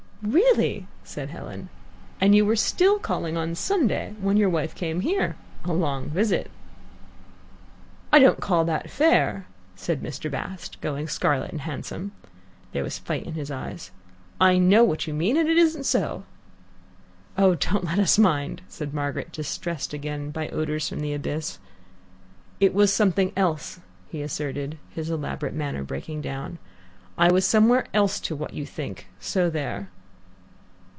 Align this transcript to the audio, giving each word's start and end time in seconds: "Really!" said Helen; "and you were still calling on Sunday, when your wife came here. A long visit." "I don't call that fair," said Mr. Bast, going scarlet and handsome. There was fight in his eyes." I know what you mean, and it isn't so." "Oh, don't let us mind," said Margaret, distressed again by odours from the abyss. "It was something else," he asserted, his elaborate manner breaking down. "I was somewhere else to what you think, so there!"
"Really!" 0.23 0.85
said 1.03 1.29
Helen; 1.31 1.69
"and 2.19 2.35
you 2.35 2.45
were 2.45 2.55
still 2.55 2.99
calling 2.99 3.37
on 3.37 3.55
Sunday, 3.55 4.13
when 4.21 4.37
your 4.37 4.49
wife 4.51 4.75
came 4.75 4.99
here. 4.99 5.35
A 5.65 5.73
long 5.73 6.11
visit." 6.11 6.51
"I 8.13 8.19
don't 8.19 8.39
call 8.39 8.63
that 8.65 8.91
fair," 8.91 9.47
said 9.75 10.03
Mr. 10.03 10.29
Bast, 10.29 10.79
going 10.79 11.07
scarlet 11.07 11.49
and 11.49 11.61
handsome. 11.61 12.11
There 12.71 12.83
was 12.83 12.99
fight 12.99 13.23
in 13.25 13.33
his 13.33 13.49
eyes." 13.49 13.89
I 14.39 14.59
know 14.59 14.83
what 14.83 15.07
you 15.07 15.13
mean, 15.15 15.37
and 15.37 15.49
it 15.49 15.57
isn't 15.57 15.85
so." 15.87 16.23
"Oh, 17.35 17.55
don't 17.55 17.85
let 17.85 17.97
us 17.97 18.19
mind," 18.19 18.61
said 18.69 18.93
Margaret, 18.93 19.31
distressed 19.31 19.91
again 19.91 20.29
by 20.29 20.49
odours 20.49 20.87
from 20.87 20.99
the 20.99 21.15
abyss. 21.15 21.57
"It 22.59 22.75
was 22.75 22.93
something 22.93 23.33
else," 23.35 23.79
he 24.11 24.21
asserted, 24.21 24.77
his 24.91 25.09
elaborate 25.09 25.55
manner 25.55 25.83
breaking 25.83 26.21
down. 26.21 26.59
"I 27.17 27.31
was 27.31 27.43
somewhere 27.43 27.87
else 27.91 28.19
to 28.19 28.35
what 28.35 28.53
you 28.53 28.67
think, 28.67 29.07
so 29.19 29.49
there!" 29.49 29.89